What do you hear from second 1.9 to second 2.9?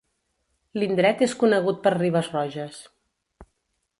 Ribes Roges.